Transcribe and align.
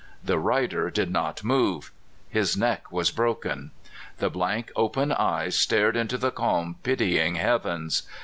The 0.23 0.39
rider 0.39 0.89
did 0.89 1.11
not 1.11 1.43
move. 1.43 1.91
His 2.27 2.57
neck 2.57 2.91
was 2.91 3.11
broken. 3.11 3.69
The 4.17 4.31
blank, 4.31 4.71
open 4.75 5.11
e5^es 5.11 5.53
stared 5.53 5.95
into 5.95 6.17
the 6.17 6.31
calm, 6.31 6.77
pitying 6.81 7.35
heavens. 7.35 8.01